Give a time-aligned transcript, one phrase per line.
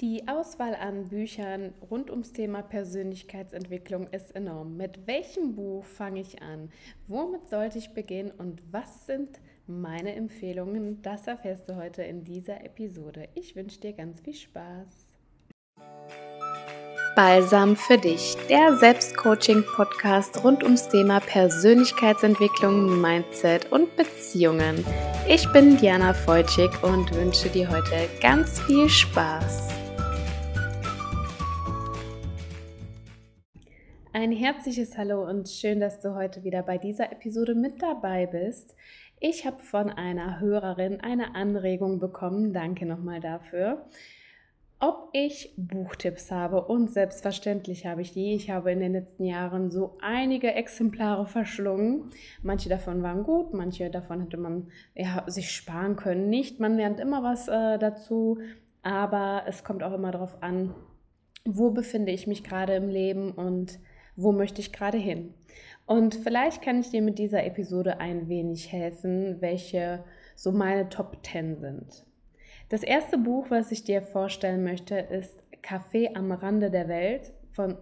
[0.00, 4.78] Die Auswahl an Büchern rund ums Thema Persönlichkeitsentwicklung ist enorm.
[4.78, 6.70] Mit welchem Buch fange ich an?
[7.06, 9.28] Womit sollte ich beginnen und was sind
[9.66, 11.02] meine Empfehlungen?
[11.02, 13.28] Das erfährst du heute in dieser Episode.
[13.34, 14.88] Ich wünsche dir ganz viel Spaß.
[17.14, 24.82] Balsam für dich, der Selbstcoaching-Podcast rund ums Thema Persönlichkeitsentwicklung, Mindset und Beziehungen.
[25.28, 29.79] Ich bin Diana Feutschig und wünsche dir heute ganz viel Spaß.
[34.20, 38.76] Ein herzliches Hallo und schön, dass du heute wieder bei dieser Episode mit dabei bist.
[39.18, 43.86] Ich habe von einer Hörerin eine Anregung bekommen, danke nochmal dafür,
[44.78, 48.34] ob ich Buchtipps habe und selbstverständlich habe ich die.
[48.34, 52.10] Ich habe in den letzten Jahren so einige Exemplare verschlungen.
[52.42, 56.28] Manche davon waren gut, manche davon hätte man ja, sich sparen können.
[56.28, 58.38] Nicht, man lernt immer was äh, dazu,
[58.82, 60.74] aber es kommt auch immer darauf an,
[61.46, 63.78] wo befinde ich mich gerade im Leben und
[64.22, 65.34] wo möchte ich gerade hin.
[65.86, 70.04] Und vielleicht kann ich dir mit dieser Episode ein wenig helfen, welche
[70.36, 72.04] so meine Top 10 sind.
[72.68, 77.76] Das erste Buch, was ich dir vorstellen möchte, ist Café am Rande der Welt von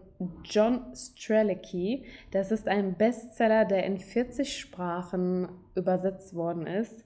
[0.45, 2.05] John Strelicky.
[2.31, 7.05] Das ist ein Bestseller, der in 40 Sprachen übersetzt worden ist.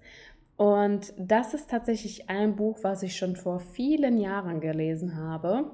[0.57, 5.73] Und das ist tatsächlich ein Buch, was ich schon vor vielen Jahren gelesen habe.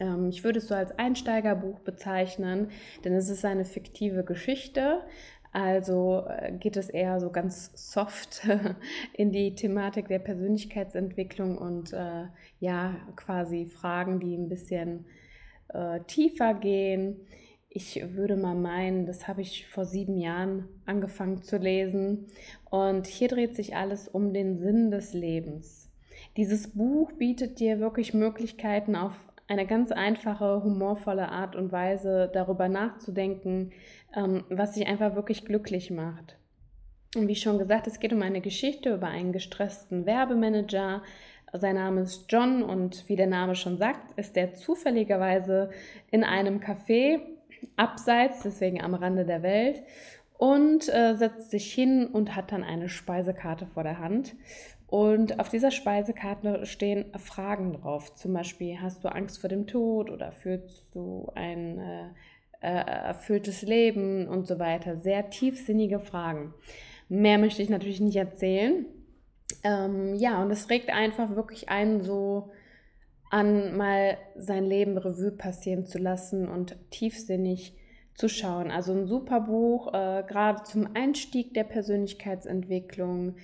[0.00, 2.70] Ähm, ich würde es so als Einsteigerbuch bezeichnen,
[3.04, 5.02] denn es ist eine fiktive Geschichte.
[5.52, 8.46] Also äh, geht es eher so ganz soft
[9.14, 12.26] in die Thematik der Persönlichkeitsentwicklung und äh,
[12.60, 15.06] ja, quasi Fragen, die ein bisschen
[15.68, 17.16] äh, tiefer gehen.
[17.70, 22.26] Ich würde mal meinen, das habe ich vor sieben Jahren angefangen zu lesen.
[22.70, 25.90] Und hier dreht sich alles um den Sinn des Lebens.
[26.36, 29.14] Dieses Buch bietet dir wirklich Möglichkeiten, auf
[29.48, 33.72] eine ganz einfache, humorvolle Art und Weise darüber nachzudenken,
[34.14, 36.36] ähm, was sich einfach wirklich glücklich macht.
[37.16, 41.02] Und wie schon gesagt, es geht um eine Geschichte über einen gestressten Werbemanager.
[41.54, 45.70] Sein Name ist John und wie der Name schon sagt, ist er zufälligerweise
[46.10, 47.20] in einem Café
[47.76, 49.82] abseits, deswegen am Rande der Welt
[50.36, 54.36] und äh, setzt sich hin und hat dann eine Speisekarte vor der Hand.
[54.88, 58.14] Und auf dieser Speisekarte stehen Fragen drauf.
[58.14, 62.08] Zum Beispiel, hast du Angst vor dem Tod oder fühlst du ein äh,
[62.60, 64.96] äh, erfülltes Leben und so weiter.
[64.96, 66.54] Sehr tiefsinnige Fragen.
[67.08, 68.86] Mehr möchte ich natürlich nicht erzählen.
[69.62, 72.50] Ähm, ja, und es regt einfach wirklich einen so
[73.30, 77.76] an, mal sein Leben Revue passieren zu lassen und tiefsinnig
[78.14, 78.70] zu schauen.
[78.70, 83.36] Also ein super Buch, äh, gerade zum Einstieg der Persönlichkeitsentwicklung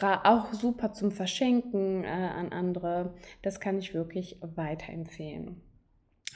[0.00, 3.14] auch super zum Verschenken äh, an andere.
[3.42, 5.60] Das kann ich wirklich weiterempfehlen.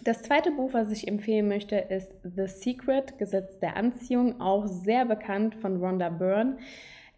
[0.04, 5.06] Das zweite Buch, was ich empfehlen möchte, ist The Secret, Gesetz der Anziehung, auch sehr
[5.06, 6.58] bekannt von Rhonda Byrne.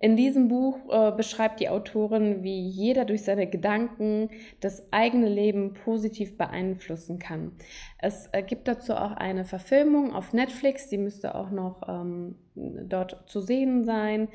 [0.00, 5.74] In diesem Buch äh, beschreibt die Autorin, wie jeder durch seine Gedanken das eigene Leben
[5.74, 7.50] positiv beeinflussen kann.
[7.98, 13.28] Es äh, gibt dazu auch eine Verfilmung auf Netflix, die müsste auch noch ähm, dort
[13.28, 14.28] zu sehen sein.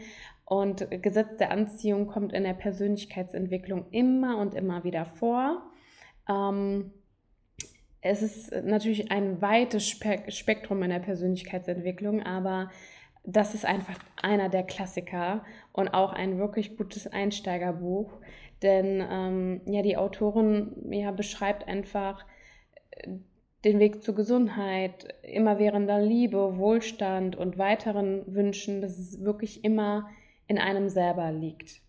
[0.53, 5.63] Und Gesetz der Anziehung kommt in der Persönlichkeitsentwicklung immer und immer wieder vor.
[6.29, 6.91] Ähm,
[8.01, 12.69] es ist natürlich ein weites Spektrum in der Persönlichkeitsentwicklung, aber
[13.23, 18.11] das ist einfach einer der Klassiker und auch ein wirklich gutes Einsteigerbuch.
[18.61, 22.27] Denn ähm, ja, die Autorin ja, beschreibt einfach
[22.91, 23.07] äh,
[23.65, 28.81] den Weg zur Gesundheit, immerwährender Liebe, Wohlstand und weiteren Wünschen.
[28.81, 30.09] Das ist wirklich immer
[30.47, 31.81] in einem selber liegt.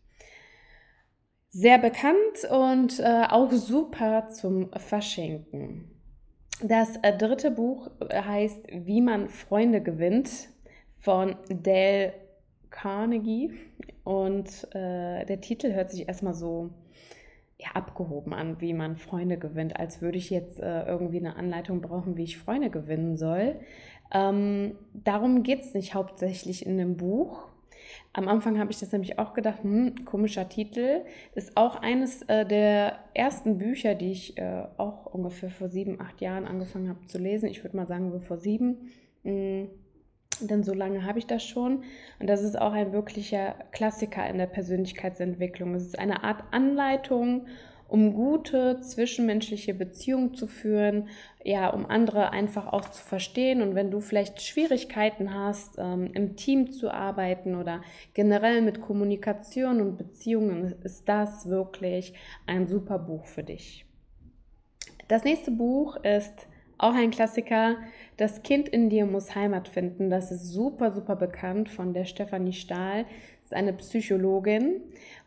[1.48, 5.90] Sehr bekannt und äh, auch super zum Verschenken.
[6.62, 10.48] Das äh, dritte Buch heißt Wie man Freunde gewinnt
[11.00, 12.14] von Dale
[12.70, 13.52] Carnegie
[14.02, 16.70] und äh, der Titel hört sich erstmal so
[17.58, 21.80] ja, abgehoben an, wie man Freunde gewinnt, als würde ich jetzt äh, irgendwie eine Anleitung
[21.80, 23.60] brauchen, wie ich Freunde gewinnen soll.
[24.12, 27.48] Ähm, darum geht es nicht hauptsächlich in dem Buch,
[28.14, 31.02] am Anfang habe ich das nämlich auch gedacht, hm, komischer Titel.
[31.34, 36.20] Ist auch eines äh, der ersten Bücher, die ich äh, auch ungefähr vor sieben, acht
[36.20, 37.48] Jahren angefangen habe zu lesen.
[37.48, 38.88] Ich würde mal sagen, so vor sieben.
[39.24, 39.68] Hm,
[40.40, 41.82] denn so lange habe ich das schon.
[42.20, 45.74] Und das ist auch ein wirklicher Klassiker in der Persönlichkeitsentwicklung.
[45.74, 47.46] Es ist eine Art Anleitung
[47.88, 51.08] um gute zwischenmenschliche Beziehungen zu führen,
[51.42, 53.62] ja, um andere einfach auch zu verstehen.
[53.62, 57.82] Und wenn du vielleicht Schwierigkeiten hast, ähm, im Team zu arbeiten oder
[58.14, 62.14] generell mit Kommunikation und Beziehungen, ist das wirklich
[62.46, 63.86] ein super Buch für dich.
[65.08, 66.48] Das nächste Buch ist
[66.78, 67.76] auch ein Klassiker.
[68.16, 70.10] Das Kind in dir muss Heimat finden.
[70.10, 73.04] Das ist super, super bekannt von der Stefanie Stahl.
[73.04, 74.80] Das ist eine Psychologin.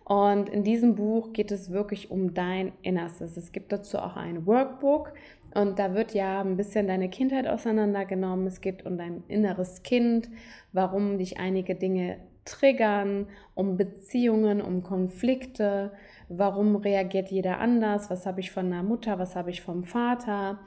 [0.08, 3.36] Und in diesem Buch geht es wirklich um dein Innerstes.
[3.36, 5.12] Es gibt dazu auch ein Workbook.
[5.54, 8.48] Und da wird ja ein bisschen deine Kindheit auseinandergenommen.
[8.48, 10.30] Es geht um dein inneres Kind,
[10.72, 15.92] warum dich einige Dinge triggern, um Beziehungen, um Konflikte,
[16.30, 20.60] warum reagiert jeder anders, was habe ich von der Mutter, was habe ich vom Vater,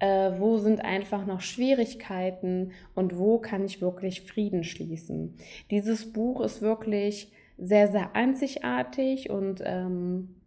[0.00, 5.36] äh, wo sind einfach noch Schwierigkeiten und wo kann ich wirklich Frieden schließen.
[5.70, 10.38] Dieses Buch ist wirklich sehr, sehr einzigartig und ähm,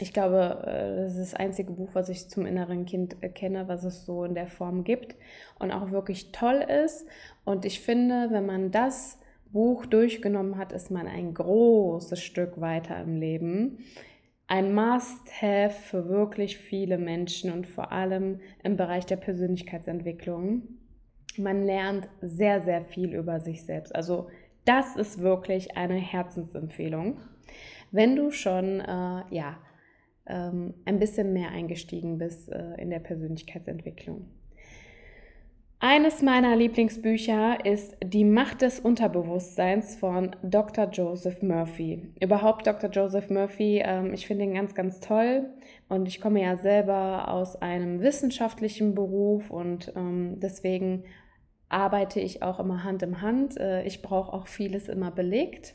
[0.00, 3.84] ich glaube, äh, das ist das einzige Buch, was ich zum inneren Kind kenne, was
[3.84, 5.16] es so in der Form gibt
[5.58, 7.06] und auch wirklich toll ist.
[7.44, 9.18] Und ich finde, wenn man das
[9.52, 13.78] Buch durchgenommen hat, ist man ein großes Stück weiter im Leben.
[14.46, 20.62] Ein Must-Have für wirklich viele Menschen und vor allem im Bereich der Persönlichkeitsentwicklung.
[21.38, 23.94] Man lernt sehr, sehr viel über sich selbst.
[23.94, 24.28] Also
[24.64, 27.20] das ist wirklich eine Herzensempfehlung.
[27.90, 29.58] Wenn du schon äh, ja,
[30.26, 34.26] ähm, ein bisschen mehr eingestiegen bist äh, in der Persönlichkeitsentwicklung.
[35.80, 40.88] Eines meiner Lieblingsbücher ist Die Macht des Unterbewusstseins von Dr.
[40.90, 42.10] Joseph Murphy.
[42.22, 42.88] Überhaupt Dr.
[42.88, 45.50] Joseph Murphy, ähm, ich finde ihn ganz, ganz toll
[45.90, 51.04] und ich komme ja selber aus einem wissenschaftlichen Beruf und ähm, deswegen
[51.74, 53.58] arbeite ich auch immer Hand in Hand.
[53.58, 55.74] Äh, ich brauche auch vieles immer belegt,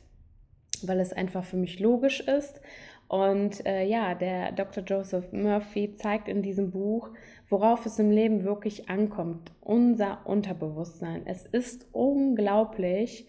[0.82, 2.62] weil es einfach für mich logisch ist.
[3.10, 4.84] Und äh, ja, der Dr.
[4.84, 7.10] Joseph Murphy zeigt in diesem Buch,
[7.50, 9.52] worauf es im Leben wirklich ankommt.
[9.62, 11.24] Unser Unterbewusstsein.
[11.26, 13.28] Es ist unglaublich.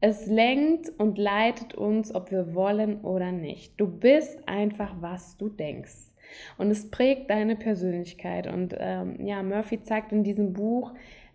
[0.00, 3.80] Es lenkt und leitet uns, ob wir wollen oder nicht.
[3.80, 6.12] Du bist einfach, was du denkst.
[6.58, 8.48] Und es prägt deine Persönlichkeit.
[8.48, 10.92] Und ähm, ja, Murphy zeigt in diesem Buch,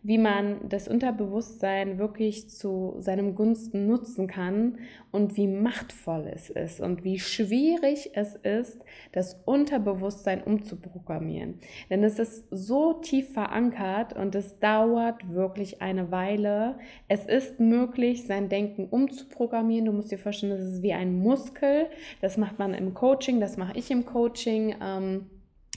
[0.08, 4.78] wie man das Unterbewusstsein wirklich zu seinem Gunsten nutzen kann
[5.12, 8.80] und wie machtvoll es ist und wie schwierig es ist,
[9.12, 11.56] das Unterbewusstsein umzuprogrammieren.
[11.90, 16.80] Denn es ist so tief verankert und es dauert wirklich eine Weile.
[17.10, 19.88] Es ist möglich, sein Denken umzuprogrammieren.
[19.88, 21.88] Du musst dir vorstellen, das ist wie ein Muskel.
[22.22, 24.74] Das macht man im Coaching, das mache ich im Coaching.
[24.82, 25.26] Ähm,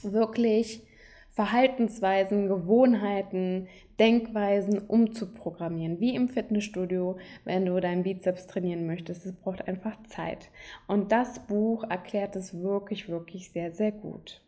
[0.03, 0.83] wirklich
[1.31, 3.67] Verhaltensweisen, Gewohnheiten,
[3.99, 9.25] Denkweisen umzuprogrammieren, wie im Fitnessstudio, wenn du deinen Bizeps trainieren möchtest.
[9.25, 10.49] Es braucht einfach Zeit.
[10.87, 14.41] Und das Buch erklärt es wirklich, wirklich sehr, sehr gut.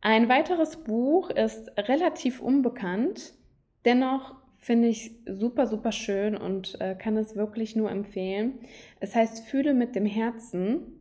[0.00, 3.34] Ein weiteres Buch ist relativ unbekannt,
[3.84, 8.60] dennoch finde ich super, super schön und äh, kann es wirklich nur empfehlen.
[9.00, 10.99] Es heißt Fühle mit dem Herzen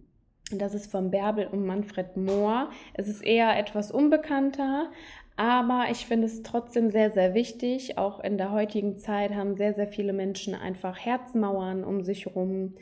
[0.51, 2.69] das ist von Bärbel und Manfred Mohr.
[2.93, 4.89] Es ist eher etwas unbekannter,
[5.35, 7.97] aber ich finde es trotzdem sehr, sehr wichtig.
[7.97, 12.75] Auch in der heutigen Zeit haben sehr, sehr viele Menschen einfach Herzmauern um sich herum.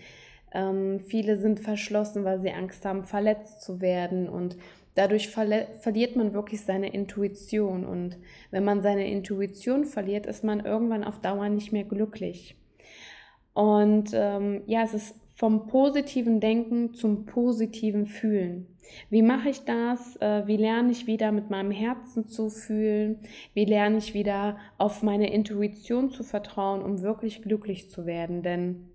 [0.53, 4.29] Ähm, viele sind verschlossen, weil sie Angst haben, verletzt zu werden.
[4.29, 4.57] Und
[4.95, 7.85] dadurch verliert man wirklich seine Intuition.
[7.85, 8.17] Und
[8.49, 12.55] wenn man seine Intuition verliert, ist man irgendwann auf Dauer nicht mehr glücklich.
[13.53, 18.65] Und ähm, ja, es ist vom positiven Denken zum positiven Fühlen.
[19.11, 20.15] Wie mache ich das?
[20.15, 23.19] Äh, wie lerne ich wieder mit meinem Herzen zu fühlen?
[23.53, 28.41] Wie lerne ich wieder auf meine Intuition zu vertrauen, um wirklich glücklich zu werden?
[28.41, 28.89] Denn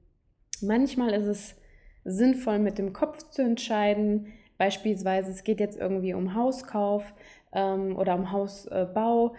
[0.60, 1.56] manchmal ist es
[2.04, 4.26] sinnvoll, mit dem Kopf zu entscheiden.
[4.58, 7.14] Beispielsweise, es geht jetzt irgendwie um Hauskauf
[7.52, 9.36] ähm, oder um Hausbau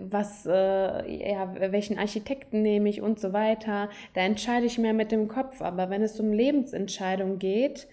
[0.00, 3.90] was, äh, ja, welchen Architekten nehme ich und so weiter.
[4.14, 5.60] Da entscheide ich mehr mit dem Kopf.
[5.60, 7.88] Aber wenn es um Lebensentscheidungen geht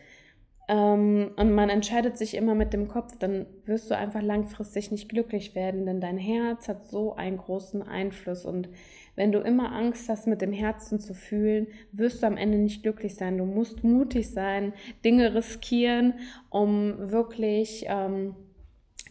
[0.70, 5.10] ähm, und man entscheidet sich immer mit dem Kopf, dann wirst du einfach langfristig nicht
[5.10, 8.46] glücklich werden, denn dein Herz hat so einen großen Einfluss.
[8.46, 8.70] Und
[9.16, 12.84] wenn du immer Angst hast, mit dem Herzen zu fühlen, wirst du am Ende nicht
[12.84, 13.38] glücklich sein.
[13.38, 16.14] Du musst mutig sein, Dinge riskieren,
[16.50, 17.86] um wirklich...
[17.88, 18.36] Ähm,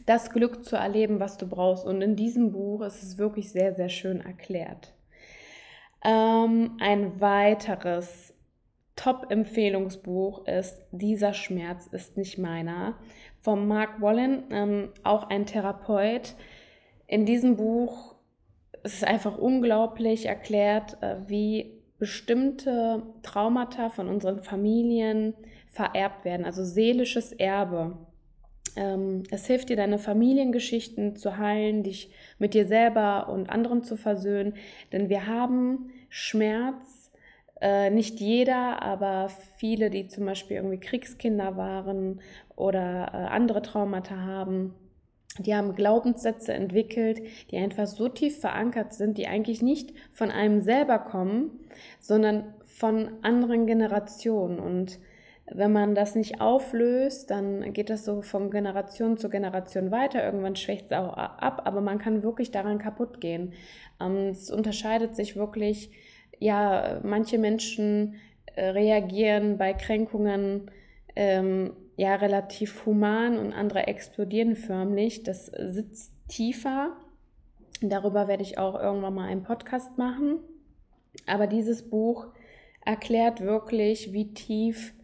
[0.08, 1.84] das Glück zu erleben, was du brauchst.
[1.84, 4.94] Und in diesem Buch ist es wirklich sehr, sehr schön erklärt.
[6.04, 8.34] Ähm, ein weiteres
[8.96, 12.98] Top-Empfehlungsbuch ist Dieser Schmerz ist nicht meiner
[13.42, 16.34] von Mark Wallen, ähm, auch ein Therapeut.
[17.06, 18.14] In diesem Buch
[18.82, 25.34] ist es einfach unglaublich erklärt, äh, wie bestimmte Traumata von unseren Familien
[25.66, 27.98] vererbt werden, also seelisches Erbe.
[28.76, 33.96] Ähm, es hilft dir, deine Familiengeschichten zu heilen, dich mit dir selber und anderen zu
[33.96, 34.54] versöhnen.
[34.92, 37.10] Denn wir haben Schmerz,
[37.60, 42.20] äh, nicht jeder, aber viele, die zum Beispiel irgendwie Kriegskinder waren
[42.54, 44.74] oder äh, andere Traumata haben,
[45.38, 47.20] die haben Glaubenssätze entwickelt,
[47.50, 51.50] die einfach so tief verankert sind, die eigentlich nicht von einem selber kommen,
[52.00, 54.58] sondern von anderen Generationen.
[54.58, 54.98] Und
[55.50, 60.24] wenn man das nicht auflöst, dann geht das so von Generation zu Generation weiter.
[60.24, 63.54] Irgendwann schwächt es auch ab, aber man kann wirklich daran kaputt gehen.
[64.00, 65.90] Ähm, es unterscheidet sich wirklich,
[66.38, 68.16] ja, manche Menschen
[68.54, 70.70] äh, reagieren bei Kränkungen
[71.16, 75.22] ähm, ja relativ human und andere explodieren förmlich.
[75.22, 76.96] Das sitzt tiefer.
[77.80, 80.40] Darüber werde ich auch irgendwann mal einen Podcast machen.
[81.26, 82.26] Aber dieses Buch
[82.84, 84.94] erklärt wirklich, wie tief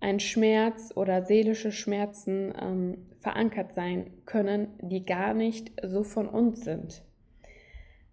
[0.00, 6.64] ein Schmerz oder seelische Schmerzen ähm, verankert sein können, die gar nicht so von uns
[6.64, 7.02] sind.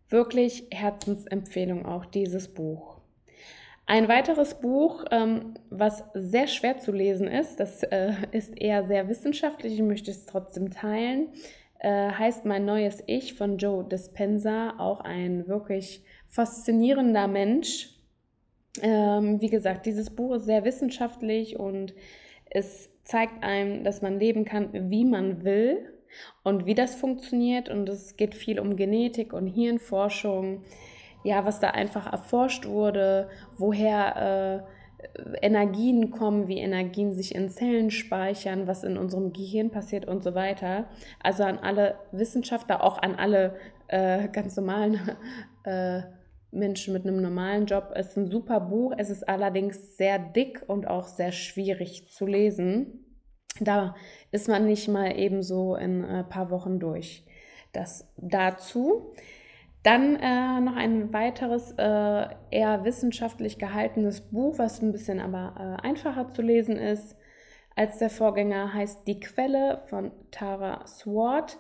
[0.09, 2.95] Wirklich Herzensempfehlung auch dieses Buch.
[3.87, 9.07] Ein weiteres Buch, ähm, was sehr schwer zu lesen ist, das äh, ist eher sehr
[9.09, 11.27] wissenschaftlich, ich möchte es trotzdem teilen,
[11.79, 17.94] äh, heißt Mein neues Ich von Joe Dispenza, auch ein wirklich faszinierender Mensch,
[18.81, 21.93] ähm, wie gesagt, dieses Buch ist sehr wissenschaftlich und
[22.49, 25.93] es zeigt einem, dass man leben kann, wie man will
[26.43, 27.69] und wie das funktioniert.
[27.69, 30.63] Und es geht viel um Genetik und Hirnforschung,
[31.23, 34.75] ja, was da einfach erforscht wurde, woher äh,
[35.41, 40.35] Energien kommen, wie Energien sich in Zellen speichern, was in unserem Gehirn passiert und so
[40.35, 40.85] weiter.
[41.21, 43.55] Also an alle Wissenschaftler, auch an alle
[43.87, 44.99] äh, ganz normalen
[45.63, 46.01] äh,
[46.55, 47.91] Menschen mit einem normalen Job.
[47.93, 48.93] Es ist ein super Buch.
[48.97, 53.05] Es ist allerdings sehr dick und auch sehr schwierig zu lesen.
[53.59, 53.95] Da
[54.31, 57.25] ist man nicht mal eben so in ein paar Wochen durch.
[57.71, 59.13] Das dazu.
[59.83, 65.87] Dann äh, noch ein weiteres, äh, eher wissenschaftlich gehaltenes Buch, was ein bisschen aber äh,
[65.87, 67.15] einfacher zu lesen ist
[67.75, 71.57] als der Vorgänger, heißt Die Quelle von Tara Swart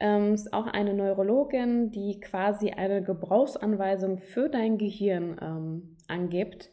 [0.00, 6.70] ähm, ist auch eine Neurologin, die quasi eine Gebrauchsanweisung für dein Gehirn ähm, angibt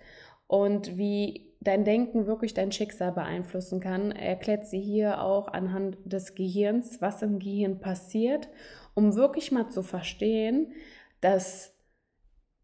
[0.47, 6.35] und wie dein Denken wirklich dein Schicksal beeinflussen kann, erklärt sie hier auch anhand des
[6.35, 8.49] Gehirns, was im Gehirn passiert,
[8.93, 10.73] um wirklich mal zu verstehen,
[11.21, 11.73] dass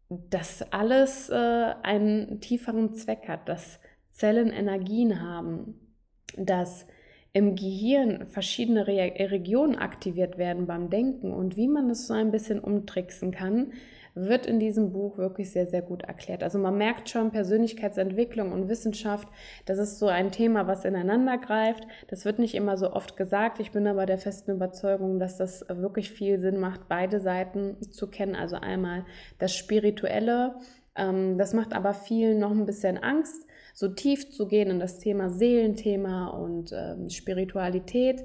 [0.08, 5.96] das alles äh, einen tieferen Zweck hat, dass Zellen Energien haben,
[6.36, 6.86] dass
[7.32, 12.30] im Gehirn verschiedene Re Regionen aktiviert werden beim Denken und wie man das so ein
[12.30, 13.72] bisschen umtricksen kann,
[14.14, 16.42] wird in diesem Buch wirklich sehr, sehr gut erklärt.
[16.42, 19.26] Also man merkt schon, Persönlichkeitsentwicklung und Wissenschaft,
[19.64, 21.86] das ist so ein Thema, was ineinander greift.
[22.08, 23.58] Das wird nicht immer so oft gesagt.
[23.58, 28.08] Ich bin aber der festen Überzeugung, dass das wirklich viel Sinn macht, beide Seiten zu
[28.10, 28.34] kennen.
[28.34, 29.06] Also einmal
[29.38, 30.56] das Spirituelle,
[30.94, 34.98] ähm, das macht aber vielen noch ein bisschen Angst so tief zu gehen in das
[34.98, 38.24] Thema Seelenthema und ähm, Spiritualität.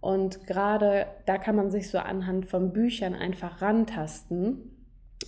[0.00, 4.70] Und gerade da kann man sich so anhand von Büchern einfach rantasten.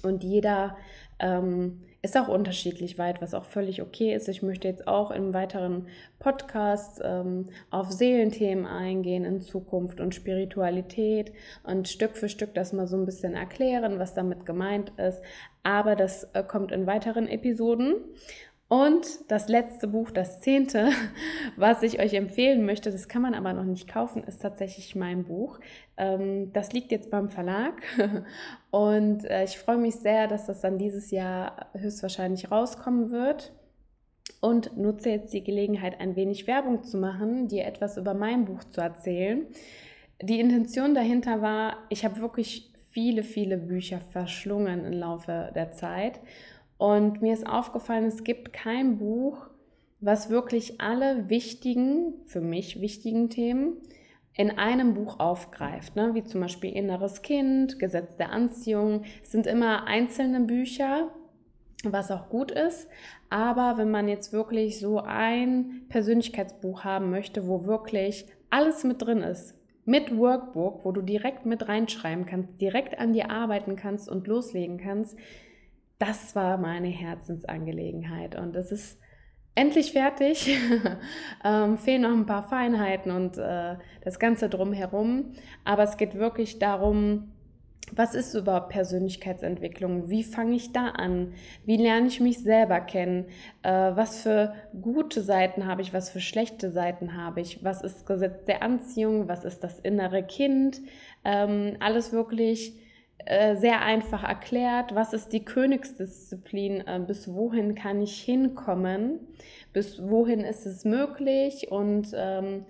[0.02, 0.76] Und jeder
[1.18, 4.28] ähm, ist auch unterschiedlich weit, was auch völlig okay ist.
[4.28, 11.32] Ich möchte jetzt auch im weiteren Podcast ähm, auf Seelenthemen eingehen in Zukunft und Spiritualität
[11.64, 15.20] und Stück für Stück das mal so ein bisschen erklären, was damit gemeint ist.
[15.62, 17.96] Aber das äh, kommt in weiteren Episoden.
[18.68, 20.90] Und das letzte Buch, das zehnte,
[21.56, 25.24] was ich euch empfehlen möchte, das kann man aber noch nicht kaufen, ist tatsächlich mein
[25.24, 25.60] Buch.
[25.96, 27.82] Ähm, das liegt jetzt beim Verlag
[28.72, 33.52] und äh, ich freue mich sehr, dass das dann dieses Jahr höchstwahrscheinlich rauskommen wird.
[34.40, 38.64] Und nutze jetzt die Gelegenheit, ein wenig Werbung zu machen, dir etwas über mein Buch
[38.64, 39.46] zu erzählen.
[40.20, 46.20] Die Intention dahinter war, ich habe wirklich viele, viele Bücher verschlungen im Laufe der Zeit
[46.78, 49.48] und mir ist aufgefallen, es gibt kein Buch,
[50.00, 53.78] was wirklich alle wichtigen, für mich wichtigen Themen
[54.34, 56.14] in einem Buch aufgreift, ne?
[56.14, 59.04] wie zum Beispiel Inneres Kind, Gesetz der Anziehung.
[59.22, 61.10] Es sind immer einzelne Bücher,
[61.84, 62.88] was auch gut ist.
[63.30, 69.22] Aber wenn man jetzt wirklich so ein Persönlichkeitsbuch haben möchte, wo wirklich alles mit drin
[69.22, 69.54] ist,
[69.86, 74.78] mit Workbook, wo du direkt mit reinschreiben kannst, direkt an dir arbeiten kannst und loslegen
[74.78, 75.16] kannst,
[75.98, 78.98] das war meine Herzensangelegenheit und es ist
[79.54, 80.56] endlich fertig.
[81.44, 85.32] ähm, fehlen noch ein paar Feinheiten und äh, das Ganze drumherum.
[85.64, 87.32] Aber es geht wirklich darum,
[87.92, 90.10] was ist überhaupt Persönlichkeitsentwicklung?
[90.10, 91.34] Wie fange ich da an?
[91.64, 93.26] Wie lerne ich mich selber kennen?
[93.62, 95.94] Äh, was für gute Seiten habe ich?
[95.94, 97.64] Was für schlechte Seiten habe ich?
[97.64, 99.28] Was ist Gesetz der Anziehung?
[99.28, 100.80] Was ist das innere Kind?
[101.24, 102.74] Ähm, alles wirklich
[103.26, 109.20] äh, sehr einfach erklärt, was ist die Königsdisziplin, äh, bis wohin kann ich hinkommen,
[109.72, 112.64] bis wohin ist es möglich und ähm,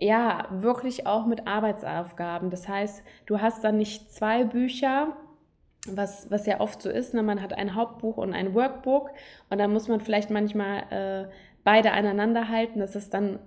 [0.00, 2.50] ja, wirklich auch mit Arbeitsaufgaben.
[2.50, 5.16] Das heißt, du hast dann nicht zwei Bücher,
[5.86, 7.12] was, was ja oft so ist.
[7.12, 7.22] Ne?
[7.22, 9.10] Man hat ein Hauptbuch und ein Workbook
[9.50, 11.30] und dann muss man vielleicht manchmal äh,
[11.64, 12.78] beide aneinander halten.
[12.78, 13.40] Das ist dann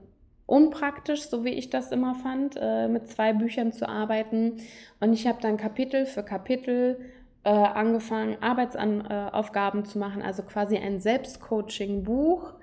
[0.45, 4.57] unpraktisch, so wie ich das immer fand, äh, mit zwei Büchern zu arbeiten.
[4.99, 6.99] Und ich habe dann Kapitel für Kapitel
[7.43, 12.53] äh, angefangen, Arbeitsaufgaben zu machen, also quasi ein Selbstcoaching-Buch,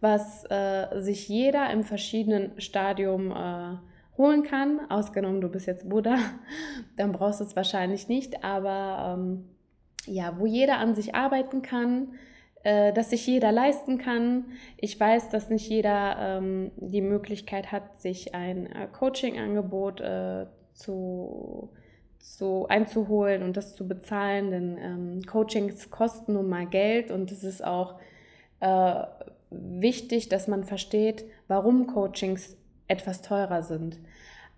[0.00, 3.76] was äh, sich jeder im verschiedenen Stadium äh,
[4.16, 4.80] holen kann.
[4.90, 6.16] Ausgenommen, du bist jetzt Buddha,
[6.96, 9.44] dann brauchst du es wahrscheinlich nicht, aber ähm,
[10.06, 12.14] ja, wo jeder an sich arbeiten kann,
[12.64, 14.46] äh, dass sich jeder leisten kann.
[14.76, 21.70] Ich weiß, dass nicht jeder ähm, die Möglichkeit hat, sich ein äh, Coaching-Angebot äh, zu,
[22.18, 27.44] zu einzuholen und das zu bezahlen, denn ähm, Coachings kosten nun mal Geld und es
[27.44, 27.98] ist auch
[28.60, 29.04] äh,
[29.50, 32.56] wichtig, dass man versteht, warum Coachings
[32.88, 33.98] etwas teurer sind.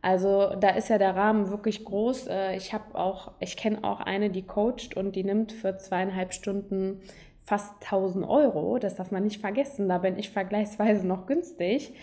[0.03, 2.29] Also da ist ja der Rahmen wirklich groß.
[2.29, 6.33] Äh, ich habe auch, ich kenne auch eine, die coacht und die nimmt für zweieinhalb
[6.33, 7.03] Stunden
[7.43, 8.79] fast 1000 Euro.
[8.79, 9.89] Das darf man nicht vergessen.
[9.89, 11.95] Da bin ich vergleichsweise noch günstig.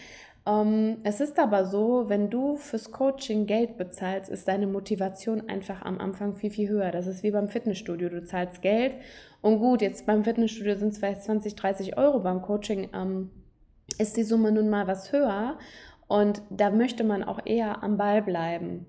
[0.48, 5.82] Ähm, es ist aber so, wenn du fürs Coaching Geld bezahlst, ist deine Motivation einfach
[5.82, 6.92] am Anfang viel, viel höher.
[6.92, 8.10] Das ist wie beim Fitnessstudio.
[8.10, 8.96] Du zahlst Geld
[9.42, 12.20] und gut, jetzt beim Fitnessstudio sind es vielleicht 20, 30 Euro.
[12.20, 13.30] Beim Coaching ähm,
[13.98, 15.58] ist die Summe nun mal was höher.
[16.08, 18.88] Und da möchte man auch eher am Ball bleiben.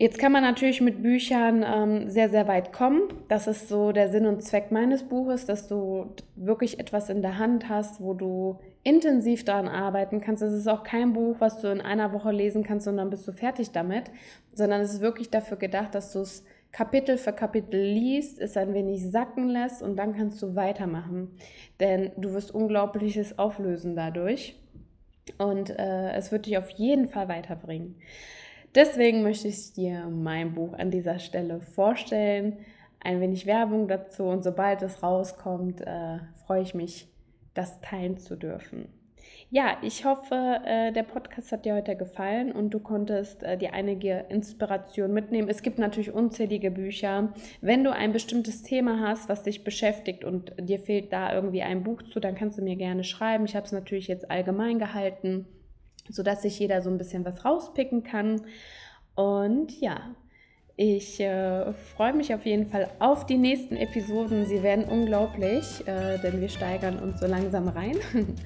[0.00, 3.12] Jetzt kann man natürlich mit Büchern ähm, sehr, sehr weit kommen.
[3.26, 7.38] Das ist so der Sinn und Zweck meines Buches, dass du wirklich etwas in der
[7.38, 10.40] Hand hast, wo du intensiv daran arbeiten kannst.
[10.40, 13.26] Es ist auch kein Buch, was du in einer Woche lesen kannst und dann bist
[13.26, 14.04] du fertig damit,
[14.52, 18.74] sondern es ist wirklich dafür gedacht, dass du es Kapitel für Kapitel liest, es ein
[18.74, 21.32] wenig sacken lässt und dann kannst du weitermachen.
[21.80, 24.54] Denn du wirst Unglaubliches auflösen dadurch.
[25.38, 27.96] Und äh, es wird dich auf jeden Fall weiterbringen.
[28.74, 32.58] Deswegen möchte ich dir mein Buch an dieser Stelle vorstellen,
[33.00, 37.08] ein wenig Werbung dazu und sobald es rauskommt, äh, freue ich mich,
[37.54, 38.88] das teilen zu dürfen.
[39.50, 43.72] Ja, ich hoffe, äh, der Podcast hat dir heute gefallen und du konntest äh, dir
[43.72, 45.48] einige Inspiration mitnehmen.
[45.48, 47.32] Es gibt natürlich unzählige Bücher.
[47.62, 51.82] Wenn du ein bestimmtes Thema hast, was dich beschäftigt und dir fehlt da irgendwie ein
[51.82, 53.46] Buch zu, dann kannst du mir gerne schreiben.
[53.46, 55.46] Ich habe es natürlich jetzt allgemein gehalten,
[56.10, 58.42] sodass sich jeder so ein bisschen was rauspicken kann.
[59.14, 60.14] Und ja,
[60.76, 64.46] ich äh, freue mich auf jeden Fall auf die nächsten Episoden.
[64.46, 67.96] Sie werden unglaublich, äh, denn wir steigern uns so langsam rein.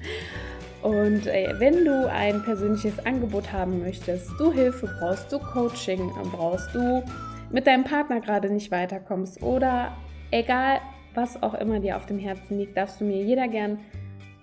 [0.81, 6.73] Und äh, wenn du ein persönliches Angebot haben möchtest, du Hilfe brauchst, du Coaching brauchst,
[6.73, 7.03] du
[7.51, 9.95] mit deinem Partner gerade nicht weiterkommst oder
[10.31, 10.79] egal
[11.13, 13.77] was auch immer dir auf dem Herzen liegt, darfst du mir jeder gern,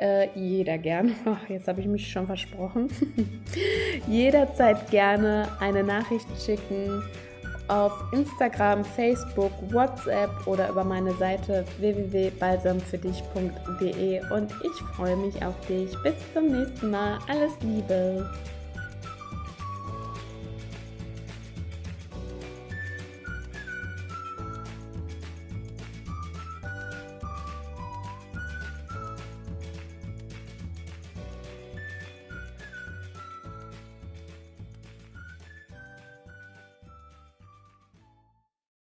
[0.00, 2.88] äh, jeder gern, ach, jetzt habe ich mich schon versprochen,
[4.08, 7.04] jederzeit gerne eine Nachricht schicken
[7.68, 15.96] auf Instagram, Facebook, WhatsApp oder über meine Seite www.balsamfürdich.de und ich freue mich auf dich.
[16.02, 17.20] Bis zum nächsten Mal.
[17.28, 18.28] Alles Liebe.